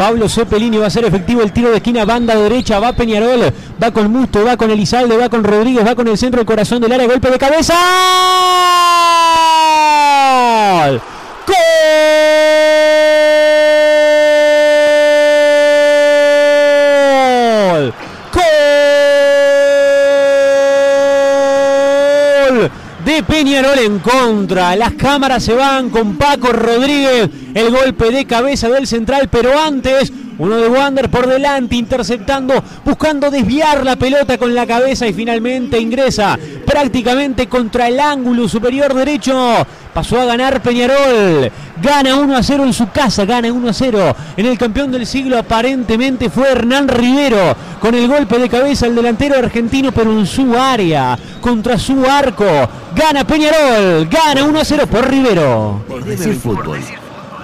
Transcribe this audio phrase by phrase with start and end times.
[0.00, 3.52] Pablo Cepelini va a ser efectivo el tiro de esquina, banda derecha, va Peñarol,
[3.82, 6.80] va con Musto, va con Elizalde, va con Rodríguez, va con el centro, el corazón
[6.80, 7.74] del área, golpe de cabeza.
[23.04, 24.76] De Peñarol en contra.
[24.76, 27.28] Las cámaras se van con Paco Rodríguez.
[27.54, 33.30] El golpe de cabeza del central, pero antes uno de Wander por delante, interceptando, buscando
[33.30, 39.36] desviar la pelota con la cabeza y finalmente ingresa prácticamente contra el ángulo superior derecho.
[39.92, 41.52] Pasó a ganar Peñarol.
[41.82, 44.16] Gana 1 a 0 en su casa, gana 1 a 0.
[44.38, 48.94] En el campeón del siglo aparentemente fue Hernán Rivero con el golpe de cabeza el
[48.94, 52.46] delantero argentino, pero en su área, contra su arco.
[52.96, 55.84] Gana Peñarol, gana 1 a 0 por Rivero.
[55.86, 56.78] Por decir fútbol,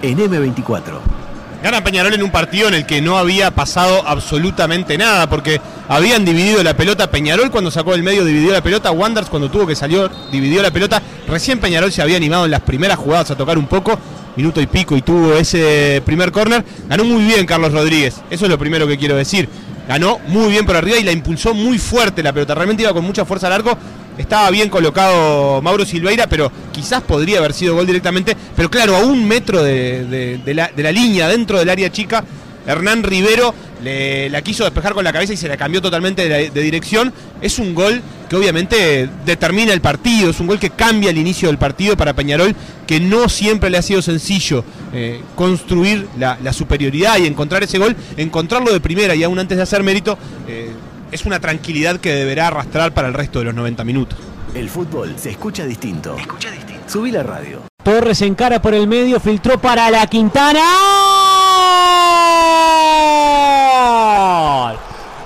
[0.00, 1.25] en M24.
[1.66, 6.24] Gana Peñarol en un partido en el que no había pasado absolutamente nada, porque habían
[6.24, 7.10] dividido la pelota.
[7.10, 8.92] Peñarol cuando sacó del medio dividió la pelota.
[8.92, 11.02] Wanders cuando tuvo que salir dividió la pelota.
[11.26, 13.98] Recién Peñarol se había animado en las primeras jugadas a tocar un poco,
[14.36, 16.64] minuto y pico, y tuvo ese primer córner.
[16.88, 19.48] Ganó muy bien Carlos Rodríguez, eso es lo primero que quiero decir.
[19.88, 22.54] Ganó muy bien por arriba y la impulsó muy fuerte la pelota.
[22.54, 23.76] Realmente iba con mucha fuerza al arco
[24.18, 28.36] estaba bien colocado Mauro Silveira, pero quizás podría haber sido gol directamente.
[28.54, 32.24] Pero claro, a un metro de, la, línea, dentro del área chica,
[32.66, 36.62] Hernán Rivero le, la quiso despejar con la cabeza y se la cambió totalmente de,
[36.62, 37.12] dirección.
[37.40, 41.48] Es un gol que obviamente determina el partido, es un gol que cambia el inicio
[41.48, 42.56] del partido para Peñarol,
[42.86, 47.94] que no siempre le ha sido sencillo eh, construir la, superioridad y encontrar ese gol,
[48.16, 50.18] encontrarlo de primera y aún antes de hacer mérito.
[50.48, 50.70] Eh,
[51.12, 54.18] es una tranquilidad que deberá arrastrar para el resto de los 90 minutos.
[54.54, 56.16] El fútbol se escucha distinto.
[56.16, 56.82] Escucha distinto.
[56.88, 57.62] Subí la radio.
[57.82, 60.60] Torres encara por el medio, filtró para la Quintana.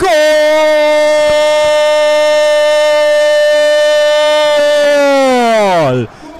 [0.00, 0.08] ¡Gol!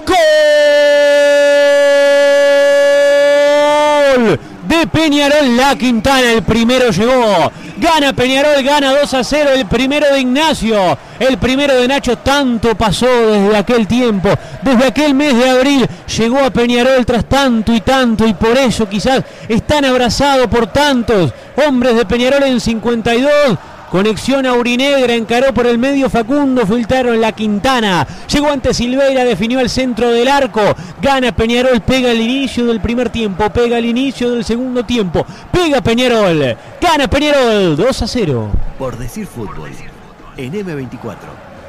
[0.05, 0.19] ¡Gol!
[4.67, 7.51] De Peñarol, la Quintana, el primero llegó.
[7.79, 9.51] Gana Peñarol, gana 2 a 0.
[9.55, 12.17] El primero de Ignacio, el primero de Nacho.
[12.17, 14.29] Tanto pasó desde aquel tiempo,
[14.61, 15.87] desde aquel mes de abril.
[16.17, 18.27] Llegó a Peñarol tras tanto y tanto.
[18.27, 21.31] Y por eso quizás están abrazados por tantos
[21.65, 23.57] hombres de Peñarol en 52.
[23.89, 28.05] Conexión aurinegra, encaró por el medio Facundo, filtraron la Quintana.
[28.31, 30.61] Llegó ante Silveira, definió el centro del arco.
[31.01, 35.25] Gana Peñarol, pega el inicio del primer tiempo, pega el inicio del segundo tiempo.
[35.51, 38.51] Pega Peñarol, gana Peñarol, 2 a 0.
[38.77, 39.71] Por decir fútbol,
[40.37, 41.15] en M24.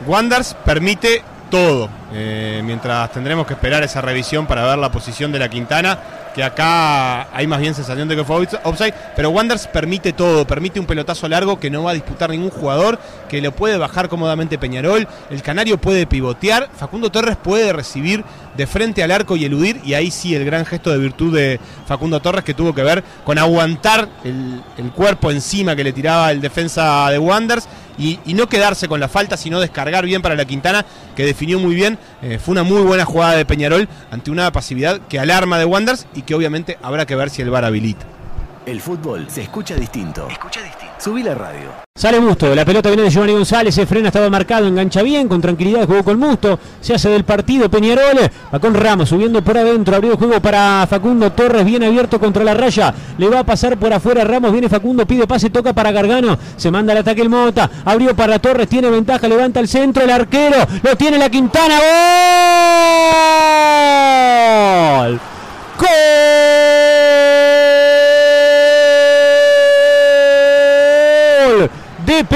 [0.06, 5.38] Wanders permite todo, eh, mientras tendremos que esperar esa revisión para ver la posición de
[5.38, 5.98] la Quintana
[6.34, 10.80] que acá hay más bien sensación de que fue offside, pero Wanders permite todo, permite
[10.80, 12.98] un pelotazo largo que no va a disputar ningún jugador,
[13.28, 18.24] que lo puede bajar cómodamente Peñarol, el Canario puede pivotear, Facundo Torres puede recibir
[18.56, 21.60] de frente al arco y eludir, y ahí sí el gran gesto de virtud de
[21.86, 24.62] Facundo Torres que tuvo que ver con aguantar el,
[24.94, 27.66] cuerpo encima que le tiraba el defensa de Wanders
[27.98, 30.84] y, no quedarse con la falta, sino descargar bien para la Quintana,
[31.16, 31.98] que definió muy bien.
[32.22, 36.06] Eh, fue una muy buena jugada de Peñarol ante una pasividad que alarma de Wanders
[36.14, 38.06] y que obviamente habrá que ver si el VAR habilita.
[38.66, 40.28] El fútbol se escucha distinto.
[40.28, 40.94] Escucha distinto.
[40.98, 41.70] Subí la radio.
[41.96, 45.40] Sale Musto, la pelota viene de Giovanni González, se frena, estaba marcado, engancha bien, con
[45.40, 48.16] tranquilidad jugó con Musto, se hace del partido Peñarol,
[48.54, 52.44] va con Ramos, subiendo por adentro, abrió el juego para Facundo Torres, bien abierto contra
[52.44, 55.92] la raya, le va a pasar por afuera Ramos, viene Facundo, pide pase, toca para
[55.92, 60.02] Gargano, se manda el ataque el Mota, abrió para Torres, tiene ventaja, levanta el centro,
[60.02, 62.69] el arquero, lo tiene la Quintana, ¡Gol!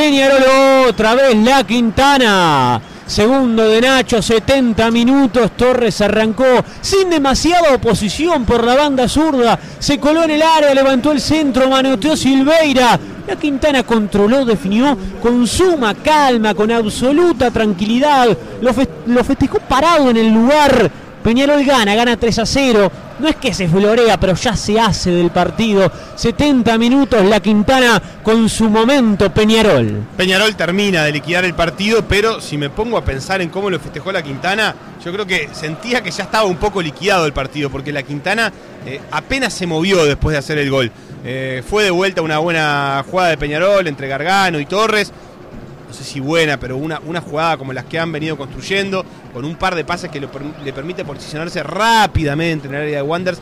[0.05, 0.91] Peñarol.
[0.91, 2.79] Otra vez la Quintana.
[3.07, 5.53] Segundo de Nacho, 70 minutos.
[5.57, 6.45] Torres arrancó
[6.83, 9.59] sin demasiada oposición por la banda zurda.
[9.79, 13.01] Se coló en el área, levantó el centro, manoteó Silveira.
[13.27, 18.29] La Quintana controló, definió con suma calma, con absoluta tranquilidad.
[18.61, 18.73] Lo,
[19.07, 20.91] lo festejó parado en el lugar
[21.25, 22.93] Peñarol gana, gana 3 a 0.
[23.19, 25.91] No es que se florea, pero ya se hace del partido.
[26.17, 30.07] 70 minutos la Quintana con su momento Peñarol.
[30.19, 33.81] Peñarol termina de liquidar el partido, pero si me pongo a pensar en cómo lo
[33.81, 37.71] festejó la Quintana, yo creo que sentía que ya estaba un poco liquidado el partido,
[37.71, 38.53] porque la Quintana
[38.85, 40.93] eh, apenas se movió después de hacer el gol.
[41.25, 45.11] Eh, fue de vuelta una buena jugada de Peñarol entre Gargano y Torres
[45.87, 49.45] no sé si buena, pero una, una jugada como las que han venido construyendo, con
[49.45, 53.39] un par de pases que le permite posicionarse rápidamente en el área de Wanders,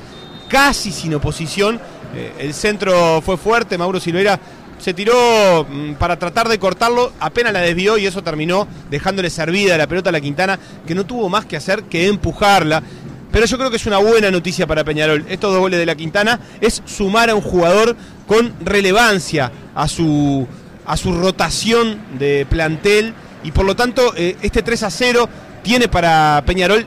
[0.49, 1.81] casi sin oposición,
[2.15, 4.39] Eh, el centro fue fuerte, Mauro Silveira
[4.79, 9.79] se tiró mm, para tratar de cortarlo, apenas la desvió y eso terminó dejándole servida
[9.79, 12.83] la pelota a la Quintana, que no tuvo más que hacer que empujarla.
[13.31, 15.25] Pero yo creo que es una buena noticia para Peñarol.
[15.29, 17.97] Estos dos goles de la Quintana es sumar a un jugador
[18.27, 20.47] con relevancia a su,
[20.87, 23.15] a su rotación de plantel
[23.45, 25.29] y por lo tanto eh, este 3 a 0
[25.63, 26.87] tiene para Peñarol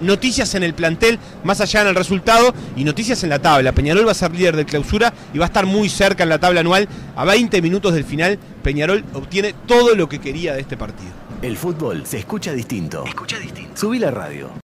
[0.00, 3.72] noticias en el plantel, más allá en el resultado, y noticias en la tabla.
[3.72, 6.38] Peñarol va a ser líder de clausura y va a estar muy cerca en la
[6.38, 6.88] tabla anual.
[7.16, 11.10] A 20 minutos del final, Peñarol obtiene todo lo que quería de este partido.
[11.42, 13.04] El fútbol se escucha distinto.
[13.06, 13.76] Escucha distinto.
[13.76, 14.50] Subí la radio.